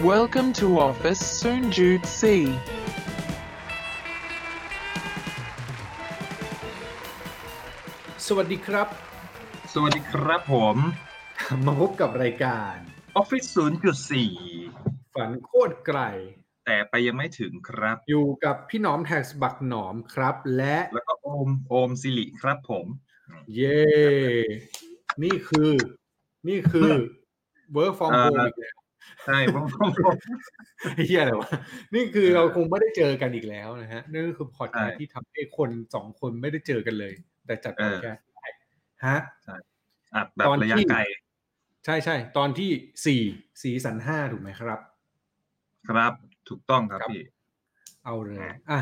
[0.00, 2.22] Welcome to office, soon Jude C.
[8.26, 8.88] สวัสดีครับ
[9.72, 10.76] สวัสดีครับผม
[11.66, 12.74] มาพบกับรายการ
[13.20, 13.48] Office
[14.50, 16.00] 0.4 ฝันโคตรไกล
[16.66, 22.86] แต่ไปยังไม่ถึงครับ อยู่กับพี่หนอมแท็กบักหนอมครับ และแล้วก็โอมโอมสิริครับผม
[23.54, 23.82] เย่
[25.22, 25.72] นี่คือ
[26.48, 26.90] นี่คือ
[27.76, 28.81] work from เอ่อ home อีกแล้ว
[29.26, 30.16] ใช่ผมผมผม
[31.06, 31.50] เฮียอะไรวะ
[31.94, 37.12] นี่คือเราคงไม่ได้เจอกันอีกแล้วนะฮะนั่นก็คือพอดแคสใช่ต์ที่ทำให้คนสองคนไม่ได้เจอกันเลย
[37.46, 38.46] แต่จัดเอพออดแคสต์ได้
[39.06, 39.18] ฮะ
[40.14, 41.00] อัดแบบตอนระยะที่ไกล
[41.84, 42.70] ใช่ใช่ตอนที่
[43.06, 43.22] สี่
[43.62, 44.80] สีสันห้าถูกไหมครับ
[45.88, 46.12] ครับ
[46.48, 47.22] ถูกต้องครับครับพี่
[48.04, 48.78] เอาเลยอะอะ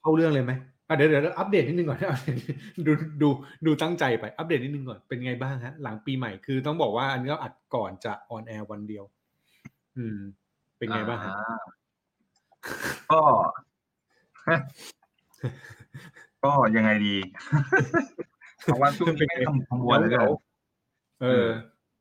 [0.00, 0.52] เข้าเรื่องเลยไหม
[0.88, 1.98] อะเดี๋ยวเดี๋ยวอัปเดตนิดนึงก่อน
[2.86, 2.92] ดู
[3.22, 3.28] ดู
[3.66, 9.04] ดูตั้งใจไปอัปเดตนิดนึงก่อนเป็นไงบ้างฮะ หลังปีใหม่คือต้องบอกว่าอันนี้เราอัดก่อนจะ on air วันเดียว
[9.98, 10.18] อืม
[10.76, 11.56] เป็นไงบ้างฮะอ่า
[13.12, 13.20] ก็
[16.44, 17.16] ก็ยังไงดี
[18.62, 20.26] เพราะว่าช่วงนี้ไม่ทำขบวนเลยเหงา
[21.22, 21.46] เออ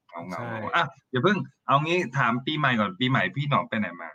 [0.09, 4.09] เหงาเหงาใช่อะอย่าเพิ่ง เอางี้ถามปีใหม่ก่อนปีใหม่พี่หนอมไปไหนมา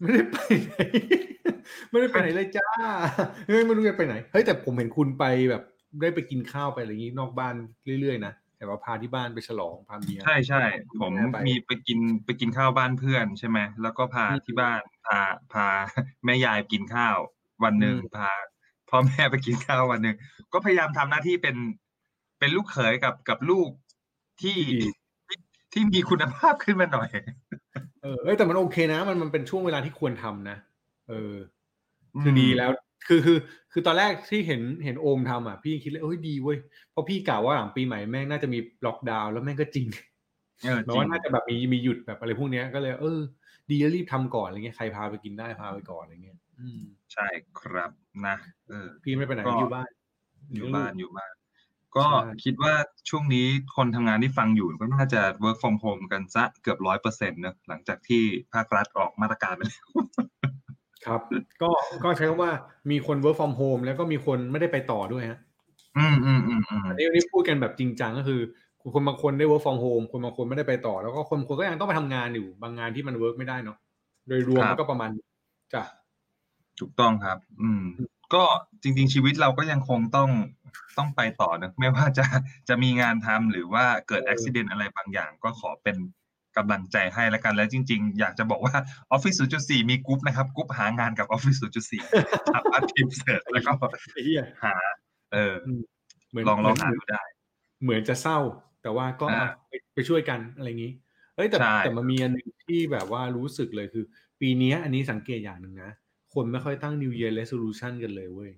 [0.00, 0.72] ไม่ได้ไปไหน
[1.90, 2.68] ไม่ได้ไปไหนเลยจ้า
[3.46, 5.62] เฮ้ยไม่รู้จะไปไหนเฮ้ยแต่ผมเห็นคุณไปแบบ
[6.00, 7.54] ได้ไปกินข้าวไปอะไรอย่างงี้นอกบ้าน
[8.00, 10.62] เรื่อยๆนะ แต่ว่าพาที่บ้านไปฉลองพาเมียใช่ใช่
[11.00, 15.18] ผมไปมีไปกินไปกินข้าวบ้านเพื่อนใช่ไหมแล้วก็พาอืมที่บ้านพา
[15.52, 15.66] พา
[16.24, 17.16] แม่ยายกินข้าว
[17.64, 18.30] วันหนึ่งอืมพา
[18.90, 20.16] พ่อแม่ไปกินข้าววันหนึ่ง
[20.52, 21.56] ก็พยายามทำหน้าที่เป็น
[22.38, 23.68] เป็นลูกเขยกับกับลูก
[24.40, 24.58] ที่
[25.28, 25.38] ที่
[25.72, 27.08] ที่มีคุณภาพขึ้นมาหน่อย
[28.02, 30.56] เออเอ้ยแต่มันโอเคนะ มันมันเป็นช่วงเวลาที่ควรทำนะ
[31.08, 31.34] เออ
[32.22, 32.70] คือดีแล้ว
[33.08, 33.38] คือคือ
[33.72, 36.58] คือตอนแรกที่เห็นเห็นโอมทำอะพี่คิดเลยเอ้ยดีเว้ย
[36.90, 39.86] เพราะพี่กล่าวว่าหลังปีใหม่แม่งน่าจะมีล็อกดาวน์แล้วแม่งก็จริง
[40.64, 43.20] เออแปจลริว่างน่าจะแบบมีมีหยุดแบบอะไรพวกเนี้ยก็เลยเออ
[43.70, 46.80] ดีแล้วรีบทำก่อนอะไรเงี้ยใครพาไปกินได้พาไปก่อนอะไรเงี้ยอืม
[47.12, 47.26] ใช่
[47.60, 47.90] ครับ
[48.26, 48.36] นะ
[48.68, 49.90] เออ พี่ไม่ไปไหนก็อยู่บ้าน
[50.54, 51.32] อยู่บ้านอยู่บ้าน
[51.96, 52.72] ก็ใช่คิดว่า
[53.08, 53.46] ช่วงนี้
[53.76, 58.22] คนทำงานที่ฟังอยู่ก็น่าจะ work from home กันซะเกือบร้อยเปอร์เซ็นต์นะหลังจากที่
[58.54, 59.86] ภาครัฐออกมาตรการไปแล้ว
[61.06, 61.20] ครับ
[61.62, 61.70] ก็
[62.04, 62.52] ก็ใช้คำว่า
[62.90, 65.40] มีคน work from home แล้วก็มีคนไม่ได้ไปต่อด้วยฮะ
[65.98, 68.40] อืมอืมอืมอืมอันนี้อันนี้พูดกันแบบจริงจังก็คือ
[68.94, 73.78] คนบางคนได้ work from home คนบางคนไม่ได้ไปต่อ แล้วก็คนบางคนก็ยังต้องไปทำงานอยู่ บางงานที่มัน work ไม่ได้เนาะ
[74.28, 75.24] โดยรวมมันก็ประมาณนี้
[75.74, 75.82] จ้ะ
[76.80, 77.82] ถูกต้องครับ อืม
[78.34, 78.42] ก็
[78.82, 80.30] จริง ๆ ชีวิตเราก็ยังคงต้อง
[80.98, 82.24] ต้องไปต่อนะไม่ว่าจะ
[82.68, 85.96] จะมีงานทำหรือว่าเกิดเอออุบิเหตุอะไรบางอย่าง ก็ขอเป็น
[86.56, 88.74] กำลังใจให้แล้วกันแล้วจริง ๆ อยากจะบอกว่า
[89.14, 93.72] Office 0.4 มีกรุ๊ปนะครับกรุ๊ปหางานกับ Office 0.4สามารถพิมพ์ search แล้วก็
[94.12, 94.74] ไอ้เหี้ยหา
[95.32, 95.54] เออ
[96.30, 97.22] เหมือนลองลองเหหามืนดูได้
[97.82, 98.38] เหมือนจะเศร้า
[98.82, 100.92] แต่ว่าก็อ่าอะไปไปช่วยกันอะไรอย่างนี้
[101.36, 104.04] เอ้ยแต่ใช่แต่มันมีอันหนึ่งที่แบบว่ารู้สึกเลยคือ
[104.40, 105.90] ปีเนี้ยอันนี้สังเกตอย่างหนึ่งนะ
[106.34, 108.50] คนไม่ค่อยตั้ง New Year Resolution กันเลยเว้ย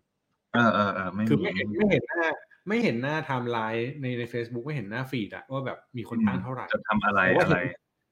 [0.54, 2.26] เออเออเออไม่คือมีไม่เห็นไม่เห็นหน้า
[2.68, 7.60] ไม่เห็นหน้าไทม์ไลน์ในใน Facebook ไม่เห็นหน้า feed อะว่าแบบมีคนตั้งเท่าไหร่จะทำอะไรแต่ว่าอะไร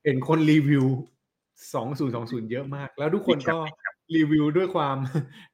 [0.05, 0.85] เห็นเห็นคนรีวิว
[1.75, 3.59] สองศูนย์สองศูนย์เยอะมาก แล้วทุกคนก็
[4.17, 4.97] รีวิวด้วยความ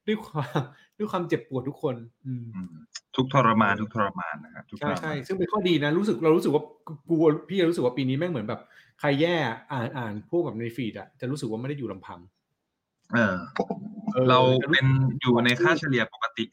[0.07, 0.59] ด้วยความ
[0.97, 2.73] ด้วยความเจ็บปวดทุกคน อืมอืม
[3.15, 6.63] ทุกข์ทรมานทุกข์ทรมานนนะครับทุกทใช่รใช่มานซึ่งเป็นข้อดีนะรู้สึกเรารู้สึกว่า
[7.09, 7.15] กู
[7.49, 8.61] พี่รู้สึกว่าปีนี้แม่งเหมือนแบบ
[8.99, 9.35] ใครแย่
[9.71, 12.19] อ่านอ่านพวกแบบในฟีดอะจะรู้สึกว่าไม่ได้อยู่ลำพัง
[13.13, 13.35] เออ
[14.15, 14.85] ออเราจะเป็น
[15.21, 16.45] อยู่ในค่าเฉลี่ยปกติ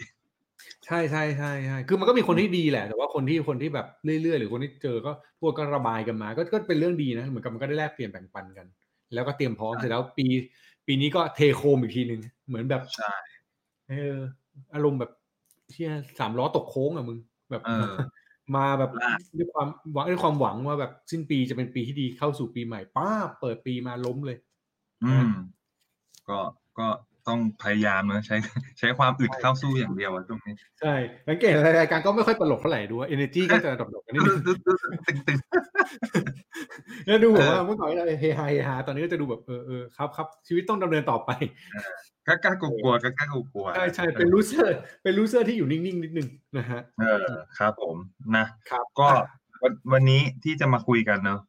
[0.87, 3.87] ใช่ใช่ใช่ใช่คือมันก็มีคนที่ดีแหละ แต่ว่าคนที่คนที่แบบ
[4.23, 8.67] เรื่อยๆ หรือคนที่เจอก็พวกก็ระบายกันมา ก็ก็เป็นเรื่องดีนะเหมือนกับมันก็ได้แลกเปลี่ยนแบ่งปันกัน
[9.15, 10.27] แล้วก็เตรียมพร้อมใช่เสร็จแล้วปี
[10.87, 13.15] ปีนี้ก็เทโคมอีกทีหนึ่งเหมือนแบบใช่
[13.91, 14.17] เออ
[14.75, 15.11] อารมณ์แบบ
[15.71, 17.19] เชี่ยสามล้อตกโค้งอะมึง
[17.51, 17.95] แบบเออ
[18.57, 24.39] มาแบบลากด้วยความหวังด้วยความหวังว่าแบบสิ้นปีจะเป็นปีที่ดีเข้าสู่ปีใหม่ป้าบเปิดปีมาล้มเลย
[25.05, 25.31] อืม
[26.29, 26.39] ก็
[26.79, 26.87] ก็
[27.29, 28.37] ต้องพยายามนะใช้
[28.79, 30.95] ใช้ความอึดเข้าสู้อย่างเดียวอะตรงนี้ ใช่
[31.29, 35.39] สังเกตรายการก็ไม่ค่อยตลกเท่าไหร่ดูว่า energy ก็จะดรอปๆกันนิดนึงตึงตึง
[37.07, 41.31] แล้วดูแบบว่าเออเมื่อก่อนเราเฮฮาเฮฮาตอนนี้ก็จะดูแบบเออเออครับครับชีวิตต้องดำเนินต่อไป
[42.27, 47.27] กล้ากล้ากลัวๆกล้ากล้ากลัวๆใช่ใช่เป็น loser เป็น loser ที่อยู่นิ่งๆนิดนึงนะฮะเออ
[47.59, 47.97] ครับผม
[48.37, 49.09] นะครับก็
[49.63, 51.41] วันวันนี้ที่จะมาคุยกันเนอะ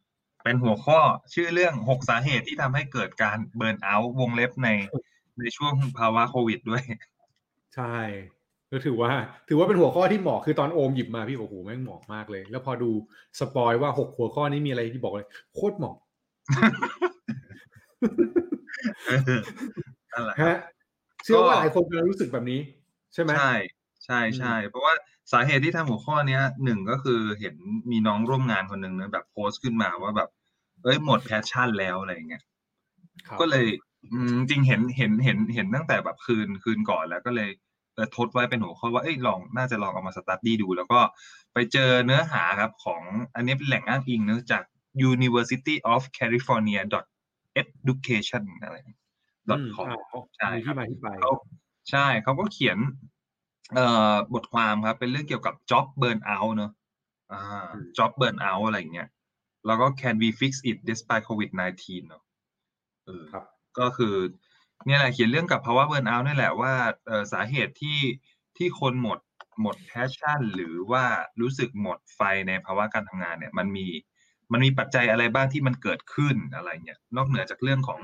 [0.44, 1.00] เป็นหัวข้อ
[1.33, 4.69] ชื่อเรื่องหกสาเหตุที่ทำให้เกิดการ burnout วงเล็บใน
[5.40, 6.84] ในช่วงภาวะโควิดด้วย
[7.76, 7.98] ใช่
[8.72, 9.12] ก็ถือว่า
[9.48, 12.90] ถือว่าเป็นหัวข้อที่เหมาะคือตอนโอมหยิบมาพี่บอกโอ้โหแม่งเหมาะมากเลย แล้วพอดู
[13.39, 15.96] spoil ว่าหกหัวข้อนี้มีอะไรที่บอกเลยโคตรเหมาะ
[19.08, 19.42] เออ
[20.14, 20.56] นั่นแหละฮะ
[21.24, 22.60] เชื่อว่าหลายคนจะรู้สึกแบบนี้
[23.14, 23.54] ใช่ไหมใช่
[24.06, 24.94] ใช่ใช่เพราะว่า
[25.32, 27.56] สาเหตุที่ทำหัวข้อเนี้ยหนึ่งก็คือเห็น
[27.92, 30.30] มีน้องร่วมงานคนหนึ่งนะแบบโพสต์ขึ้นมาว่าแบบ
[30.84, 32.44] เอ้ยหมด passion แล้วอะไรอย่างเงี้ย
[33.28, 33.66] ครับก็เลย
[34.13, 37.50] อืมจริงๆเห็นเห็นเห็นเห็นตั้งแต่แบบคืนคืนก่อนแล้วก็เลย
[37.96, 41.00] เออทดไว้เป็นหัวข้อว่าเอ้ยลองน่าจะลองเอามา study ดู แล้วก็
[41.54, 43.02] ไปเจอเนื้อหาครับของ
[43.36, 44.63] อันนี้เป็นแหล่งอ้างอิงเนื้อหาจาก
[45.12, 46.81] University of California
[47.62, 48.75] education อะไร
[49.48, 51.31] อืม .com อ่าเขาใช่ครัมีที่บมาที่ไปเขา
[51.90, 52.78] ใช่เขาก็เขียน
[53.75, 56.72] เอ่อบทความครับ เป็นเรื่องเกี่ยวกับ job burn out เนอะ
[57.31, 57.42] อ่า
[57.74, 59.10] อืม job burn out อะไรอย่างเงี้ย
[59.66, 62.22] แล้วก็ can we fix it despite covid 19เนอะ
[63.06, 63.46] เออครับ
[63.80, 64.16] ก็คือ
[64.86, 66.74] เนี่ยแหละเขียนเรื่องกับภาวะเบิร์นเอาท์นี่แหละว่า
[67.07, 68.00] เอ่อสาเหตุที่
[68.57, 69.19] ที่คนหมด
[69.62, 71.04] หมดแพชชั่น หรือว่า
[71.42, 73.88] รู้สึกหมดไฟในภาวะการทำงานเนี่ย มันมี
[74.51, 78.00] มันมีปัจจัยอะไรบ้างที่มันเกิดขึ้นอะไรเนี่ยนอกเหนือจากเรื่องของ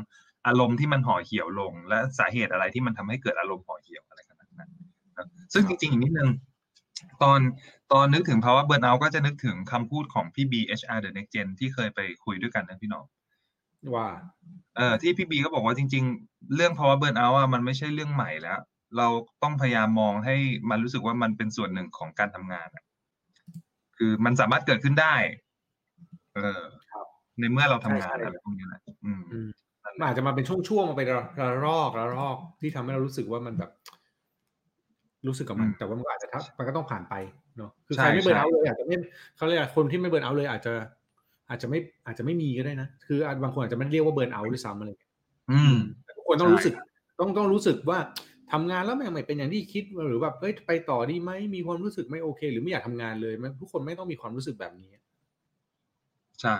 [0.47, 4.69] อารมณ์ที่มันห่อเหี่ยวลง และสาเหตุอะไรที่มันทำให้เกิดอารมณ์ห่อเหี่ยวอะไรขนาดนั้น
[5.17, 6.29] นะซึ่งจริงๆอีกนิดนึง
[7.23, 7.39] ตอน
[7.93, 13.05] ตอนนึกถึงภาวะเบิร์นเอาท์ก็จะนึกถึงคำพูดของพี่ BHR The Next Gen ที่เคยไปคุยด้วยกันนะพี่น้อง
[13.95, 14.07] ว่า
[14.75, 18.59] เออที่พี่บีก็บอกว่าจริง ๆ เรื่องภาวะเบิร์นเอาท์อะมันไม่ใช่เรื่องใหม่แล้ว
[18.97, 19.07] เรา
[19.43, 20.35] ต้องพยายามมองให้
[20.69, 22.83] มันรู้สึกว่ามันเป็นส่วนหนึ่งของการทำงานอะ
[23.97, 25.15] คือมันสามารถเกิดขึ้นได้
[26.35, 26.61] เออ
[26.91, 27.05] ครับ
[27.39, 29.49] ในเมื่อเราทำงานใช่ใช่อะไรพวกนี้แหละอืมอืม
[29.83, 33.71] นั่นแหมันละอาจจะมาเป็นช่วงๆมาเป็นระระลอกระลอกที่ทำให้เรารู้สึกว่ามันแบบ
[35.27, 37.15] รู้สึกกับมัน แต่ว่ามันก็อาจจะทักมันก็ต้องผ่านไป
[37.57, 38.97] เนาะคือใครไม่เบิร์นเอาท์เลยอาจจะไม่
[39.35, 40.73] เขาเรียกอะไรคนที่ไม่เบิร์นเอาท์เลยอาจจะ
[41.51, 45.11] อาจจะไม่อาจจะไม่มีก็ได้นะ คือบางคนอาจจะไม่เรียกว่าเบิร์นเอาท์ด้วยซ้ำอะไรอย่างเงี้ย
[45.51, 46.73] อืมแต่ทุกคนต้องใช่รู้สึก
[47.19, 47.99] ต้องต้องรู้สึกว่า
[48.51, 54.91] ทำงานแล้วแม่งไม่เป็นอย่างที่คิดหรือแบบเฮ้ยไปต่อดีไหมมีความรู้สึกไม่โอเค หรือไม่อยากทำงานเลยมันทุกคนไม่ต้องมีความรู้สึกแบบนี้
[56.41, 56.55] ใช่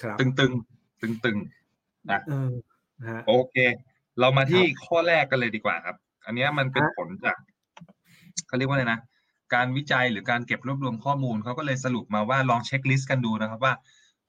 [0.00, 0.52] ครับ ตึงตึง
[1.00, 2.52] ตึงตึงๆนะเออ
[3.00, 3.56] นะฮะโอเค
[4.20, 5.96] เรามาที่ครับข้อแรกกันเลยดีกว่าครับ
[6.26, 7.36] อันเนี้ยมันเป็นฮะผลจาก
[8.46, 8.98] เขาเรียกว่าอะไรนะ
[9.54, 13.74] การวิจัยหรือการเก็บรวบรวมข้อมูลเขาก็เลยสรุปมาว่าลองเช็คลิสต์กันดูนะครับว่า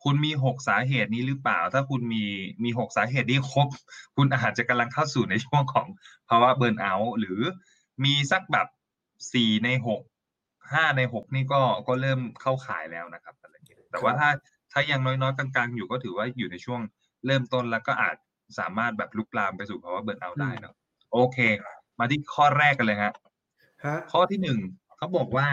[0.03, 2.23] คุณมีหกสาเหตุนี้หรือเปล่า ถ้าคุณมี
[2.63, 3.67] มีหกสาเหตุนี้ครบ
[4.15, 5.87] คุณอาจจะกำลังเข้าสู่ในช่วงของ
[6.29, 7.39] ภาวะเบิร์นเอาท์หรือ
[8.05, 8.67] มีสักแบบ
[9.33, 10.01] สี่ในหก
[10.73, 14.29] ห้าในหกนี่ก็ก็เริ่มเข้าข่ายแล้วนะครับอะไรอย่างเงี้ยแต่ว่าครับถ้า
[14.71, 16.81] ถ้ายังน้อยๆกลางๆ อยู่ก็ถือว่าอยู่ในช่วง
[17.25, 18.15] เริ่มต้นแล้วก็อาจ
[18.59, 20.75] สามารถแบบลุกลามไปสู่ภาวะเบิร์นเอาท์ได้เนอะ
[21.13, 21.37] โอเค
[21.99, 23.13] มาที่ข้อแรกกันเลยฮะ
[23.85, 24.59] ฮะข้อที่หนึ่ง
[24.97, 25.47] เขาบอกว่า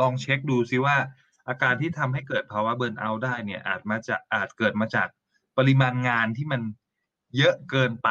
[0.00, 0.96] ลองเช็คดูซิว่า
[1.48, 5.08] อาการที่ทำให้เกิดภาวะเบิร์นเอาท์ได้เนี่ย อาจมาจากอาจเกิดมาจาก
[5.58, 6.60] ปริมาณงานที่มัน
[7.36, 8.10] เยอะเกินไป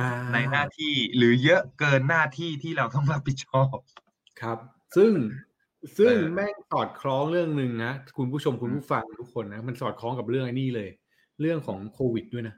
[0.00, 3.76] อ่าในหน้าที่หรือเยอะเกินหน้าที่ที่เราต้องรับผิดชอบ
[4.40, 4.58] ครับ
[4.96, 5.12] ซึ่ง
[5.98, 10.88] ซึ่งเออแม่งสอดคล้องเรื่องหนึ่งนะคุณผู้ชมคุณผู้ฟังทุกคนนะมันสอดคล้องกับเรื่องไอ้นี่เลย
[11.40, 12.54] เรื่องของโควิดด้วยนะ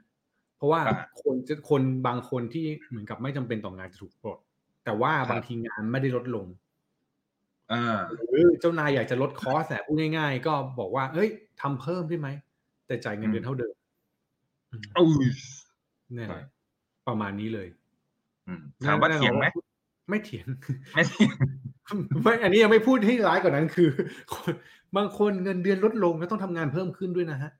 [0.57, 4.39] เพราะว่าอ่าคนจะคนบางคนที่เหมือนกับไม่จำเป็นต่องานจะถูกปลด
[4.85, 6.64] แต่ว่าครับบางทีงานไม่ได้ลดลงอ่า
[8.29, 11.29] หรือเจ้านายอยากจะลดคอสแต่พูดง่ายๆ ก็บอกว่าเฮ้ย
[11.61, 12.29] ทำเพิ่มได้ไหม
[12.87, 13.73] แต่จ่ายเงินเดือนเท่าเดิม
[14.71, 15.27] อืมอุ้ย
[16.13, 16.39] เนี่ยใช่
[17.07, 17.67] ประมาณนี้เลย
[18.47, 19.45] อืมถามว่าเถียงไหม
[20.09, 20.47] ไม่เถียง
[20.93, 21.35] ไม่เถียง
[22.23, 23.89] ไม่อันนี้ยังไม่พูดให้ร้ายกว่านั้นคือ
[24.33, 24.53] คน
[24.97, 27.51] บางคนเงินเดือนลดลงแล้วต้องทำงานเพิ่มขึ้นด้วยนะฮะ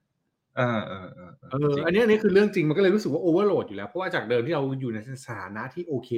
[0.56, 6.10] เออเออเออเอออันนี้อันนี้คือเรื่องจริงมันก็เลยรู้สึกว่าโอเวอร์โหลดอยู่แล้ว เพราะว่าจากเดิมที่เราอยู่ในสถานะที่โอเค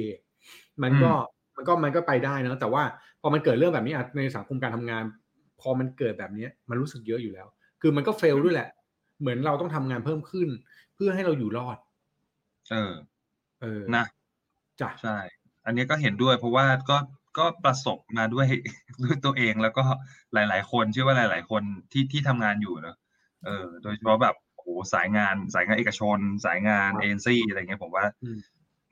[0.83, 1.11] มันก็
[1.55, 2.83] มันก็มันก็ไปได้นะแต่ว่า
[3.21, 5.03] พอมันเกิดเรื่องแบบนี้อะในสังคมการทำงาน
[5.61, 7.47] พอมันเกิดแบบนี้มันรู้สึกเยอะอยู่แล้ว
[7.81, 8.69] คือมันก็เฟลด้วยแหละ
[9.19, 10.47] เหมือนเราต้องทำงานเพิ่มขึ้น
[10.95, 11.77] เพื่อให้เราอยู่รอด
[12.71, 12.93] เออ
[13.61, 14.05] เออนะ
[14.81, 15.17] จ้ะใช่
[15.65, 16.97] อันนี้ก็เห็นด้วย เพราะว่าก็
[17.37, 18.47] ก็ประสบมาด้วย
[19.03, 19.83] ด้วยตัวเองแล้วก็
[20.33, 22.95] หลาย ๆ คนเชื่อว่าหลาย ๆ คนที่ที่ทำงานอยู่เนอะ
[23.45, 28.39] เออ โดยเฉพาะแบบโอ้โหสายงานสายงานเอกชน สายงานเอ็นซี่อะไรเงี้ยผมว่าอืม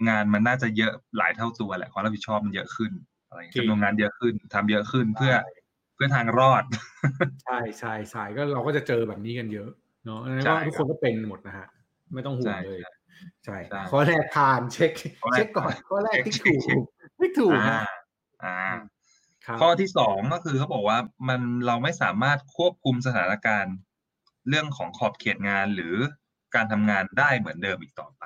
[0.10, 2.92] งานมันน่าจะเยอะหลายเท่าตัวแหละความรับผิดชอบมันเยอะขึ้น
[3.28, 5.34] อะไรเงี้ยจริงจำนวนงานเยอะขึ้นทำเยอะขึ้นเพื่อ
[5.96, 6.64] เพื่อทางรอด
[7.44, 9.70] ใช่ใช่ใช่ก็เราก็จะเจอแบบนี้กันเยอะ
[10.06, 11.68] เนาะอันนั้นใช่ก็ทุกคนก็เป็นหมดนะฮะ
[12.14, 12.80] ไม่ต้องห่วงใช่เลย
[13.46, 14.92] ใช่ใช่ข้อแรกผ่านเช็ค
[15.22, 16.78] ข้อแรกเช็คก่อนข้อแรกที่เช็ถูคกเช็ค
[17.20, 17.86] ไม่ถูกอ่านะ
[18.44, 18.56] อ่า
[19.46, 23.76] ครับข้อที่สองก็คือเขาบอกว่ามันเราไม่สามารถควบคุมสถานการณ์
[24.50, 25.96] เรื่องของขอบเขตงานหรือ
[26.56, 28.24] การทำงานได้เหมือนเดิมอีกต่อไป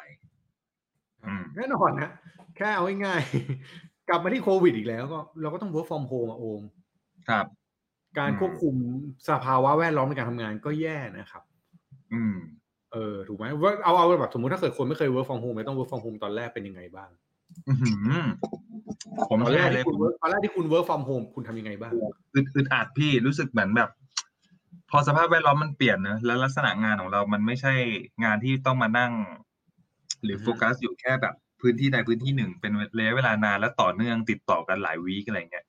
[1.25, 2.09] อืมแน่นอนนะ
[2.55, 6.61] แค่เอาง่ายๆ กลับมาที่โควิดอีกแล้วก็เราก็ต้อง work from home อะโอม
[7.29, 7.45] ครับ
[8.17, 8.75] การอืมควบคุม
[9.29, 11.43] สภาวะแวดล้อมในการทำงานก็แย่นะครับ
[12.13, 12.35] อืม
[12.93, 17.09] เออถูกไหมว่าเอาเอาแบบสมมติถ้าเกิดคนไม่เคย work from home ไม่ต้อง work from home ตอนแรกเป็นยังไงบ้าง
[17.67, 18.23] อื้อหือ
[19.29, 21.93] ผมตอนแชแรกร์เลยที่คุณ work ตอนแรกที่คุณ work from home คุณทำยังไงบ้าง
[22.33, 23.89] อึดอึดอัดพี่รู้สึกเหมือนแบบ
[24.89, 27.73] พอสภาพแวดล้อมมันเปลี่ยนนะแล้วลักษณะงานของเรามันไม่ใช่
[28.23, 29.11] งานที่ต้องมานั่ง
[30.23, 35.65] หรืออืมโฟกัสอยู่แค่แบบ พื้นที่ใดพื้นที่หนึ่งเป็นระยะเวลานานและต่อเนื่องติดต่อกันหลายวีคอะไรเงี้ย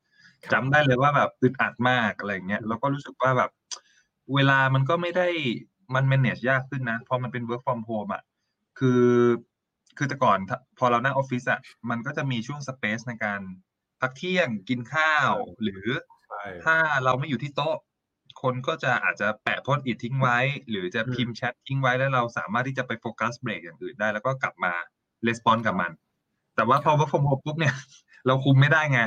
[0.52, 3.50] จำได้เลยว่าแบบอึดอัดมากอะไรเงี้ยแล้วก็รู้สึกว่าแบบ
[4.34, 5.28] เวลามันก็ไม่ได้
[5.94, 8.22] มัน manage ยากขึ้นนะพอมันเป็น work from home อะ
[8.78, 9.06] คือ
[9.96, 13.40] คือแต่ก่อนถ้าพอเรานั่งออฟฟิศอะมันก็จะมีช่วงสเปซในการ
[14.00, 15.32] พักเที่ยงกินข้าว
[15.62, 15.84] หรือ
[16.28, 17.76] ใช่ถ้าเราไม่อยู่ที่โต๊ะ
[18.42, 20.38] คนก็จะอาจจะแปะโพสต์อิททิ้งไว้
[20.70, 24.74] หรือจะอืมพิมพ์แชททิ้งไว้แล้วเราสามารถที่จะไปโฟกัสเบรกอย่างอื่นได้ แล้วก็กลับมา
[25.26, 25.92] レスปอนกับมัน
[26.56, 27.74] แต่ว่าพอ work from home ปุ๊บเนี่ย
[28.26, 29.00] เราคุมไม่ได้ไง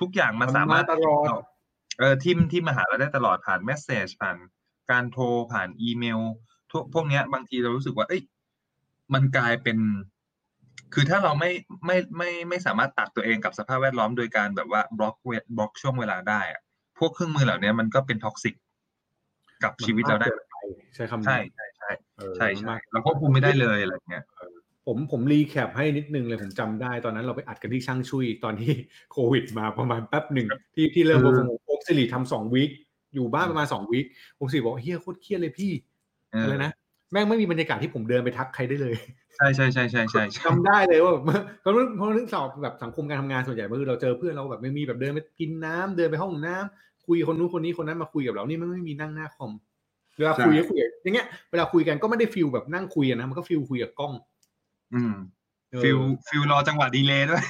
[0.00, 1.42] ทุกอย่างมันสามารถตลอด
[1.98, 4.36] เออที่ที่มาหาเราได้ตลอดผ่านเมสเซจผ่าน
[4.90, 6.20] การโทรผ่านอีเมล
[6.70, 8.22] พวกพวกเนี้ย บางทีเรารู้สึกว่า เอ้ย
[9.14, 9.78] มันกลายเป็น
[10.94, 11.50] คือถ้าเราไม่
[11.86, 16.60] ไม่ไม่ไม่สามารถตัดตัวเองกับสภาพแวดล้อมโดยการแบบว่าบล็อกเวล็อกช่วงเวลาได้อะ
[16.98, 18.54] พวกเครื่องมือเหล่านี้มันก็เป็น toxic
[19.62, 24.24] กับชีวิตเราได้มันมกกินปใช้คำนี้ใช่ใช่ใช่เออใช่มันใช่มากเราควบคุมไม่ได้เลยอะไรเงี้ย
[24.86, 28.72] ผมผม recap ให้นิดนึงเลยผมจำได้ตอนนั้นเราไปอัดกันที่ช่างชุยตอนที่
[29.12, 32.70] โควิดมาประมาณแป๊บหนึ่งที่ที่เริ่มคือโปรโมทโอ๊กสิริทำสองวีค
[33.14, 34.06] อยู่บ้านประมาณสองวีค
[34.38, 35.72] ผมสิบอกเฮียโคตรเครียดเลยพี่
[36.32, 36.72] เอออะไรนะ
[37.12, 38.94] แม่งไม่มีบรรยากาศที่ผมเดินไปทักใครได้เลย
[39.36, 41.24] ใช่ใช่ใช่ใช่ใช่ใช่จำได้เลยว่าแบบ
[41.60, 49.52] เพราะเรื่องเพราะเรื่องสอบแบบสังคมการทำงานส่วนใหญ่เมื่อเราเจอเพื่อนเราแบบไม่มีแบบเดินไปกินน้ำเดินไปห้องน้ำคุยคนนู้นคนนี้คนนั้นมาคุยกับเรานี่มันไม่มีนั่งหน้าคอม
[50.16, 54.12] เวลาคุยก็คุยอย่างเงี้ยเวลาคุยกันก็ไม่ได้ฟิลแบบนั่งคุยอะนะมันก็ฟิลคุยกับกล้อง
[54.94, 55.14] อืม
[55.72, 57.44] เออฟิลฟิลรอจังหวะดีเลย์ด้วย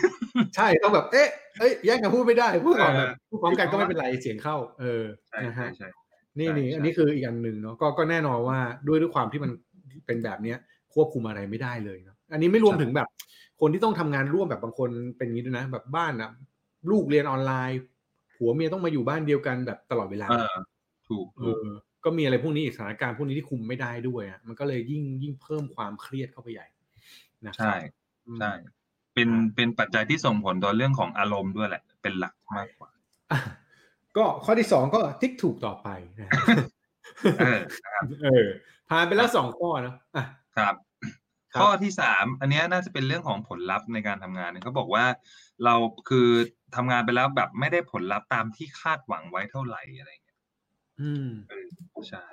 [0.56, 1.28] ใช่ต้องแบบ เอ๊ะ
[1.60, 5.88] เอ้ยแย่งกันพูดไม่ได้พูดก่อนเออแบบพูดพร้อมกันก็ไม่เป็นไรเสียงเข้า เออใช่นะใช่ฮะใช่
[6.38, 9.50] นี่ใช่นี่ใช่อันนี้คืออีกอันหนึ่งเนาะก็ก็แน่นอนว่าด้วยด้วยความที่มัน
[10.06, 10.58] เป็นแบบเนี้ย
[10.94, 13.08] ควบคุมอะไรไม่ได้เลยเนาะอันนี้ไม่รวมถึงแบบ
[13.60, 16.30] คนที่ต้องทำงานร่วมแบบบางคนเป็นอย่างนี้ด้วยนะ แบบบ้านนะ
[16.90, 17.80] ลูกเรียนออนไลน์
[18.34, 20.56] ผัวเมียต้องมาอยู่บ้านเดียวกันแบบตลอดเวลาเออ
[21.08, 21.66] ถูกเอถูกอ
[22.04, 26.66] ก็มีอะไรพวกนี้อีกสถานการณ์พวกนี้ที่คุมไม่ได้ด้วยอะมันก็เลยยิ่งยิ่งเพิ่มความเครียดเข้าไปใหญ่
[27.46, 27.78] นะครัใช่บ
[28.26, 28.52] อืมใช่
[29.14, 32.90] เป็นเป็นปัจจัยที่ส่งผลต่อเรื่องของอารมณ์ด้วยแหละ เป็นหลักมากกว่า
[33.32, 33.38] อะ
[34.16, 35.88] ก็ข้อที่สองก็ติ๊กถูกต่อไป
[36.20, 36.30] นะ
[37.40, 37.60] เออ
[38.22, 38.46] เออ
[38.88, 40.24] ผ่านไปแล้วสองข้อเนอะอะ
[40.56, 40.74] ครับ
[41.52, 45.04] ครับข้อที่สามอันเนี้ยน่าจะเป็นเรื่องของผลลัพธ์ในการทำงานเนี่ยเขาบอกว่า
[45.64, 45.74] เรา
[46.08, 46.28] คือ
[46.76, 50.38] ทำงานไปแล้วแบบไม่ได้ผลลัพธ์ตามที่คาดหวังไว้เท่าไหร่อะไรเงี้ย
[51.00, 51.30] อืม
[52.08, 52.26] ใช่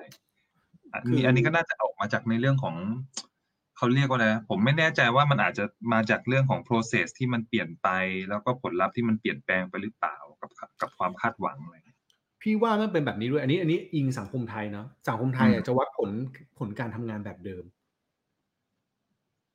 [0.93, 2.75] อันคือนี้อันนี้ก็น่าจะออกมาจากในเรื่องของ
[3.83, 7.89] เขาเรียกว่าอะไรนะผมไม่แน่ใจว่ามันอาจจะมาจากเรื่องของ process ที่มันเปลี่ยนไป
[8.29, 10.49] แล้วก็ผลลัพธ์ที่มันเปลี่ยนแปลงไปหรือเปล่ากับ
[10.81, 11.99] กับความคาดหวังอะไรเงี้ย
[12.41, 16.09] พี่ว่ามันเป็นแบบนี้ด้วยอันนี้ อันนี้อิงสังคมไทยเนาะสังคมไทยอือะมจะวัดผล
[16.59, 17.63] ผลการทำงานแบบเดิม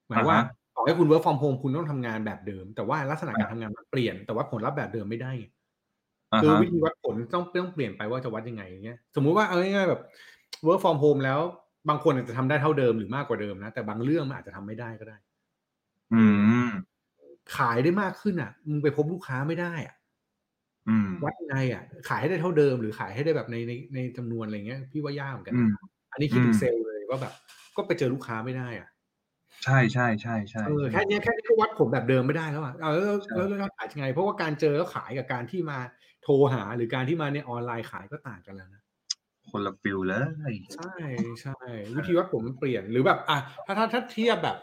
[0.08, 5.46] หมายว่าอ่าฮะต่อให้คุณ work from home คุณต้องทำงานแบบเดิม แต่ว่าลักษณะอ่าการทำงานมันเปลี่ยน แต่ว่าผลลัพธ์แบบเดิมไม่ได้ไง
[6.32, 10.00] อ่าคือฮะวิธีวัดผลต้องต้องเปลี่ยนไปว่าจะวัดยังไงอย่างเงี้ย สมมุติว่าเอาง่ายๆแบบ
[10.66, 11.40] work from home แล้ว
[11.88, 15.16] บางคนอาจจะทำได้เท่าเดิมหรือมากกว่าเดิมนะแต่บางเรื่องมันอาจจะทำไม่ได้ก็ได้
[16.12, 16.22] อื
[16.68, 16.70] ม
[17.56, 19.96] ขายได้มากขึ้นอะมึงไปพบลูกค้าไม่ได้อะ
[20.88, 25.72] อืมวัดยังไงอะ ขายให้ได้เท่าเดิม หรือขายให้ได้แบบในในในจำนวนอะไรเงี้ย พี่ว่ายากเหมือนกันอืนะม
[26.12, 27.32] อันนี้คิดถึอืงมเซลล์เลยว่าแบบ
[27.76, 28.88] ก็ไปเจอลูกค้าไม่ได้อะ
[29.64, 35.78] ใช่ใช่ใช่ใช่เออแค่เนี้ยแค่นี้ก็วัดผลแบบเดิมไม่ได้แล้วอะเอาแล้วใช่แล้วแล้วแล้วขายยังไง เพราะว่าการเจอแล้วขายกับการที่มา
[36.22, 38.82] โทรหาหรือการที่มาในออนไลน์ขายก็ต่างกันแล้วนะ
[39.50, 40.94] คนละ feel เลย ใช่
[41.42, 41.58] ใช่
[41.96, 44.56] วิธีวัดผลมันเปลี่ยนหรือแบบ อะถ้าถ้าถ้าเทียบแบบ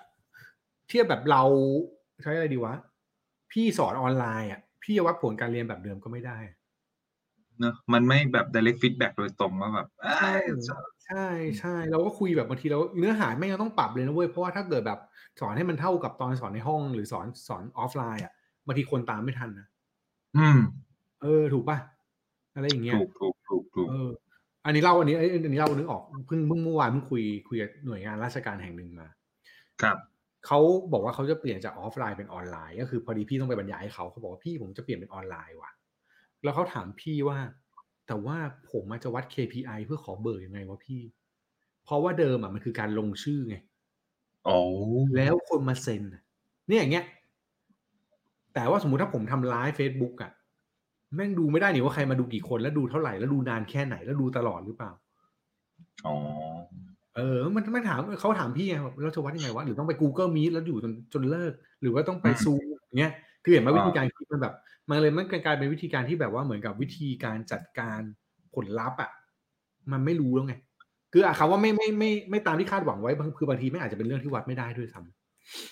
[0.90, 1.44] เทียบแบบเรา
[2.24, 2.74] ใช้อะไรดีวะ
[3.52, 6.38] พี่สอนออนไลน์อะ พี่จะวัดผลการเรียนแบบเดิมก็ไม่ได้
[7.60, 10.42] เนอะมันไม่แบบ direct feedback โดยตรงว่าแบบเอ้ใช่ย
[11.08, 11.28] ใช่
[11.60, 15.00] ใช่เราก็คุยแบบบางทีเราเนื้อหาไม่งต้องปรับเลยนะเว้ยเพราะว่าถ้าเกิดแบบ
[15.40, 18.34] สอนให้มันเท่ากับตอนสอนในห้อง หรือสอนสอนออฟไลน์อะ
[18.66, 19.68] บางทีคนตามไม่ทันนะ
[20.38, 20.60] อืม
[21.22, 21.78] เออ ถูกป่ะ
[22.56, 24.10] อะไรอย่างเงี้ยถูกถูกถูกถูกเออ
[24.66, 29.08] อันนี้เล่าอันนี้เอ้ยอันนี้เล่านึกออกเพิ่งเพิ่งเมื่อวานเพิ่งคุยคุยกับหน่วยงานราชการแห่งหนึ่งมา
[29.82, 29.98] ครับ
[30.46, 30.60] เขา
[30.92, 35.72] บอกว่าเขาจะเปลี่ยนจากออฟไลน์เป็นออนไลน์ ก็คือพอดีพี่ต้องไปบรรยายให้เขาเขาบอกว่าพี่ผมจะเปลี่ยนเป็นออนไลน์ว่ะ
[36.44, 37.38] แล้วเขาถามพี่ว่า
[38.08, 38.38] แต่ว่า
[38.72, 41.02] ผมอาจจะวัด KPI เพื่อขอเบอร์ยังไงวะพี่
[41.84, 43.56] เพราะว่าเดิมอะมันคือการลงชื่อไง
[44.46, 44.58] โอ้
[45.16, 46.22] แล้วคนมาเซ็นน่ะ
[46.68, 47.06] เนี่ยอย่างเงี้ย
[48.54, 50.32] แต่ว่าสมมุติถ้าผมทำไลฟ์เฟซบุ๊กอะ
[51.16, 54.92] แม่งดูไม่ได้นี่ว่าใครมาดูกี่คนแล้วดูเท่าไหร่แล้วดูนานแค่ไหนแล้วดูตลอดหรือเปล่า
[56.06, 56.14] อ๋อ
[57.16, 63.12] เออ มันไม่ถามเขาถามพี่ไงเราจะวัดยังไงวะหรือต้องไป Google Meet แล้วอยู่จนจนเลิก หรือว่าต้องไปอืมซูมอย่างเงี้ย
[63.44, 64.54] คือเห็นไหมอ่าวิธีการคิดมันแบบ
[64.90, 68.02] มันเลยมันกลายเป็นวิธีการที่แบบว่าเหมือนกับวิธีการจัดการ
[68.56, 69.12] ผลลัพธ์อะ
[69.92, 70.56] มันไม่รู้แล้วไง
[71.14, 75.02] คืออะคำว่าไม่ไม่ไม่ไม่ตามที่คาดหวังไว้บางคือบางทีไม่อาจจะเป็นเรื่องที่วัดไม่ได้ด้วยซ้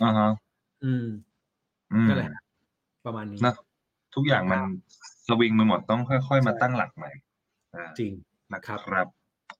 [0.01, 1.05] อ่าฮะำอืม
[1.93, 2.31] อืมนั่นแหละ
[3.05, 3.55] ประมาณนี้นะ
[4.15, 4.61] ทุกอย่างมัน
[5.27, 7.11] สวิงไปหมดต้องค่อย ๆ มาใช่ตั้งหลักใหม่
[7.75, 8.11] อ่าจริง
[8.53, 9.07] นะครับ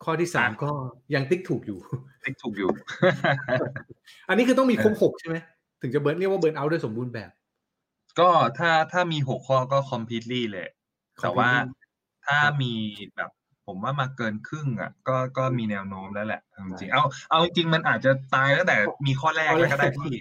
[0.03, 0.72] ข้อที่สามก็
[1.15, 1.79] ยังติ๊กถูกอยู่
[2.24, 2.69] ติ๊กถูกอยู่
[4.29, 5.36] อันนี้คือต้องมีครบหกใช่ไหม
[5.81, 7.31] ถึงจะเบิร์นเรียกว่าเบิร์นเอาท์ด้วยสมบูรณ์แบบ
[8.19, 10.67] ก็ถ้าถ้ามีหกข้อก็ completely เลย
[11.22, 11.81] แต่ว่า completely
[12.25, 12.74] ถ้าครับมี
[13.15, 13.29] แบบ
[13.67, 20.13] ผมว่ามาเกินครึ่งอะ ก็ก็มีแนวโน้มแล้วแหละเอาจริงใช่ๆเอาเอาจริงๆมันอาจจะตายตั้งแต่มีข้อแรกแล้วก็ได้พี่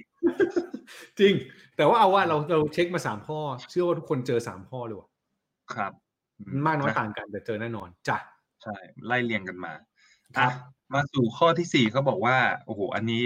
[1.21, 1.35] จริง
[1.77, 5.09] แต่ว่าเอาว่าเราเราเช็คมาสามข้อ เชื่อว่าทุกคนเจอสามข้อเลยว่ะ
[5.75, 5.93] ครับ
[6.39, 8.17] อืมากน้อยต่างกันแต่เจอแน่นอนจ้ะ
[8.63, 8.77] ใช่
[9.07, 9.73] ไล่เรียงกันมา
[10.37, 10.53] ครัอะบ
[10.95, 13.25] มาสู่ข้อที่สี่เขาบอกว่า โอ้โห อันนี้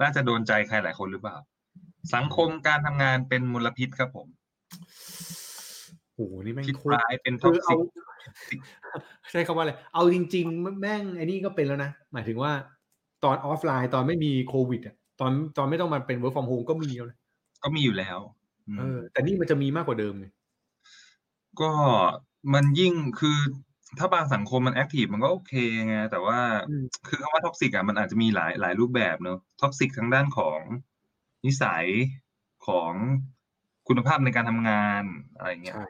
[0.00, 1.36] น่าจะโดนใจใครหลายคนหรือเปล่า
[2.14, 4.28] สังคมการทำงานเป็นมลพิษครับผม
[6.14, 7.76] โอ้โหนี่แม่งพิษโคตรร้ายเป็นท็อคืกอเอา
[8.48, 8.60] ซิก
[9.30, 12.52] ใช้คำว่าอะไร เอาจริง ๆ แม่งไอ้นี่ก็เป็นแล้วนะ หมายถึงว่า
[13.24, 17.18] ตอนออฟไลน์ตอนไม่มีโควิดอะ ตอนตอนไม่ต้องมาเป็น work from home ก็มีแล้วนะ
[17.62, 18.18] ก็มีอยู่แล้ว
[18.68, 20.26] อืมเออ แต่นี่มันจะมีมากกว่าเดิมไง
[21.60, 21.72] ก็
[22.54, 23.38] มันยิ่งคือ
[23.98, 25.52] ถ้าบางสังคมมัน active มันก็โอเค
[25.86, 30.60] ไงแต่ว่าอืมคือคำว่า toxic อะมันอาจจะมีหลายหลายรูปแบบเนอะ toxic ทั้งด้านของ
[31.44, 31.86] นิสัย
[32.66, 32.92] ของ
[33.88, 35.02] คุณภาพในการทำงาน
[35.36, 35.86] อะไรเงี้ยใช่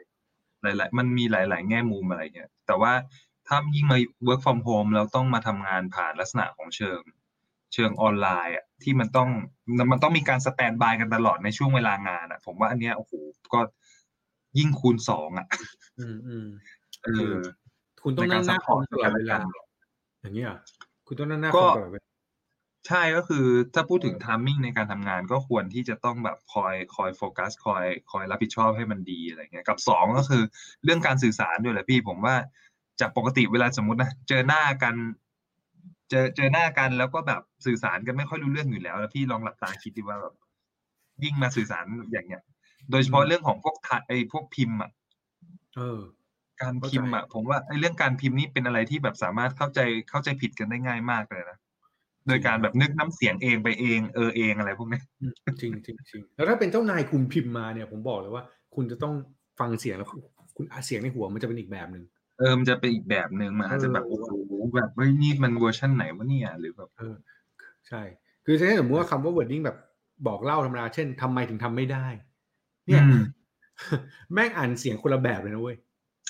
[0.63, 2.93] หลาย ๆ มันมีหลาย ๆ แง่มุมอะไรเงี้ยแต่ว่า
[3.47, 7.01] ถ้ายิ่งมา work from home แล้วต้องมาทำงานผ่านลักษณะของเชิง
[7.73, 9.29] เชิงออนไลน์อะที่มันต้อง
[9.91, 13.13] มันต้องมีการสแตนบายกันตลอดในช่วงเวลางานอะ ผมว่าอันเนี้ยโอ้โห
[13.53, 13.59] ก็
[14.57, 15.47] ยิ่งคูณสองอะ
[15.99, 16.47] อืมอืม
[17.03, 17.35] เออ
[18.03, 19.67] คุณต้องนั่งหน้าคอมตลอดเวลาในการ support
[20.21, 20.57] อย่างเงี้ยเหรอ
[21.07, 22.07] คุณต้องนั่งหน้าก็คอมตลอดเวลา
[22.87, 30.43] ใช่ก็คือถ้าพูดถึง timing ในการทำงานก็ควรที่จะต้องแบบคอยคอยโฟกัสคอยคอยรับผิดชอบให้มันดีอะไรเงี้ยกับสองก็คือ
[30.83, 32.35] เรื่องการสื่อสารด้วยแหละพี่ผมว่า
[32.99, 34.95] จากปกติเวลาสมมตินะเจอหน้ากัน
[36.09, 40.35] เจอเจอหน้ากันแล้วก็แบบสื่อสารกันไม่ค่อยรู้เรื่องอยู่แล้ว แล้วพี่ลองหลับตาคิดดิว่าแบบ
[41.23, 42.41] ยิ่งมาสื่อสารอย่างเงี้ย
[42.91, 44.91] โดยเฉพาะเรื่องของพวกทะไอ้พวกพิมพ์อะ
[45.75, 45.99] เออ
[46.61, 51.57] การเข้าใจพิมพ์อะผมว่าไอ้เรื่องการพิมพ์นี่เป็นอะไรที่แบบสามารถเข้าใจเข้าใจผิดกันได้ง่ายมากเลยนะ
[52.27, 58.43] โดยการแบบนึกน้ำเสียงเองไปเองเออเองอะไรพวกนี้อืมจริงจริงจริงแล้วถ้าเป็นเจ้านายคุณพิมพ์มาเนี่ย ผมบอกเลยว่า
[58.75, 59.13] คุณจะต้อง
[59.59, 60.07] ฟังเสียงแล้ว
[60.57, 62.03] คุณอะเสียงในหัวมันจะเป็นอีกแบบหนึ่ง
[62.37, 67.15] เออ มันจะเป็นอีกแบบหนึ่งมันอาจจะแบบเอโอ้อโหแบบเฮ้ยนี่มันเวอร์ชันไหนวะเนี่ยหรือแบบเออ
[67.87, 68.01] ใช่
[68.45, 69.77] คือถ้าสมมติว่าคำว่า wording แบบ
[70.27, 72.05] บอกเล่าธรรมดาเช่นทำไมถึงทำไม่ได้
[72.87, 73.21] เนี่ยอืม
[74.33, 75.77] แม่งอ่านเสียงคนละแบบเลยนะเว้ย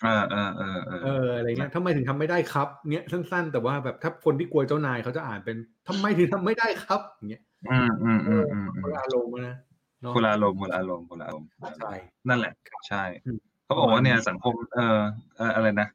[0.03, 9.55] เออเออเออเออเอออะไรเงี้ยทำไมถึงทำไม่ได้ครับเนี้ยสั้นๆ แต่ว่าแบบถ้าคนที่กลัวเจ้านายเขาจะอ่านเป็นทำไมถึงทำไม่ได้ครับอย่างเงี้ยอืมอืมเออือมอืมอืคนมละอารมณ์นะ
[10.01, 11.91] เนาะคนละอารมณ์คนละอารมณ์คนละอารมณ์ใช่
[12.29, 12.53] นั่นแหละ
[12.89, 14.99] ใช่อืมเขาบอกว่าเนี่ยประมาณนี้สังคมเออ
[15.37, 15.87] เอออะไรนะ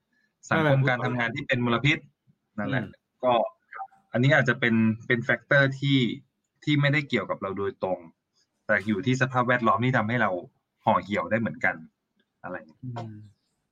[0.51, 1.99] สังคมการทำงานที่เป็นมลพิษ
[2.59, 2.91] นั่นแหละอืม
[3.25, 3.33] ก็
[4.13, 4.75] อันนี้อาจจะเป็น
[5.07, 5.99] เป็น factor ที่
[6.65, 7.99] ที่ไม่ได้เกี่ยวกับเราโดยตรง
[8.67, 10.31] แต่อยู่ที่สภาพแวดล้อมที่ทำให้เรา
[10.85, 11.75] ห่อเหี่ยวได้เหมือนกัน
[12.43, 13.15] อะไรอย่างเงี้ยอืม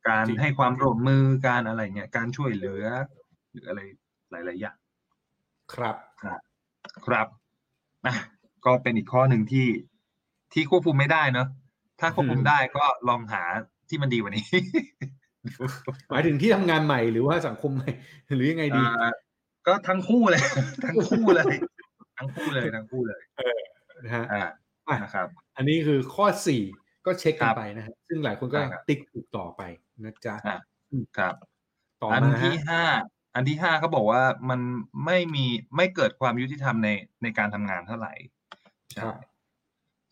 [0.07, 2.85] การจริงให้ความร่วมมือการอะไรเงี้ยการช่วยเหลือ
[3.53, 3.81] หรืออะไร
[4.31, 4.77] หลายๆอย่าง
[5.73, 5.97] ครับ
[7.07, 7.27] ครับ
[8.07, 8.15] อะ
[8.67, 9.67] ก็เป็นอีกข้อหนึ่งที่
[10.53, 11.49] ที่ควบคุมไม่ได้เนอะ
[12.01, 13.43] ถ้าควบคุมอืมได้ก็ลองหา
[13.89, 14.47] ที่มันดีกว่านี้
[16.11, 17.91] หมายถึงที่ทำงานใหม่หรือว่าสังคมใหม่
[18.37, 19.11] หรือยังไงดีอ่า
[19.67, 20.43] ก็ทั้งคู่เลย
[20.85, 21.55] ทั้งคู่เลย
[22.19, 23.23] ทั้งคู่เลยทั้งคู่เลย
[24.05, 24.43] นะฮะอ่า
[24.89, 26.63] อะนะครับ อันนี้คือข้อสี่
[27.07, 29.63] ก็เช็คกัคนรับไปนะฮะซึ่งหลายคนก็ใช่ครับติ๊กถูกต่อไป
[30.05, 30.59] นะจ๊ะอะ
[31.19, 31.35] ครับ
[32.03, 32.83] ต่ออันมาฮะที่ห้า
[33.35, 34.61] อันที่ห้าเขาบอกว่ามัน
[35.07, 36.89] ไม่มีไม่เกิดความยุติธรรมใน
[37.23, 38.13] ในการทำงานเท่าไหร่
[39.03, 39.15] ครัใช่บ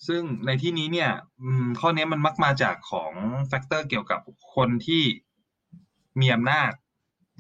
[0.07, 1.11] ซึ่งในที่นี้เนี่ย
[1.43, 3.13] อืมข้อนี้มันมักมาจากของ
[3.49, 4.21] factor เกี่ยวกับ
[4.55, 5.03] คนที่
[6.21, 6.73] มีอำนาจ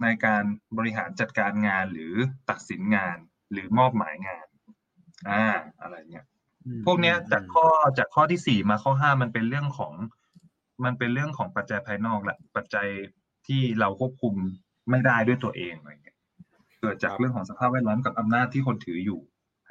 [0.02, 0.42] ในการ
[0.76, 2.14] บริหารจัดการงานหรือ
[2.50, 3.16] ตัดสินงาน
[3.52, 4.46] หรือมอบหมายงาน
[5.30, 5.44] อ่า
[5.80, 6.26] อะไรเงี้ย
[6.66, 7.66] อืมพวกเนี้ยอืมจากข้อ
[7.98, 9.92] จากข้อที่สี่มาข้อห้ามันเป็นเรื่องของ
[10.84, 12.88] มันเป็นเรื่องของปัจจัยภายนอกแหละปัจจัย
[13.46, 14.34] ที่เราควบคุม
[14.90, 16.16] ไม่ได้ด้วยตัวเองอะไรเงี้ย
[16.80, 19.20] เกิดจากเรื่องของสภาพแวดล้อมกับอำนาจที่คนถืออยู่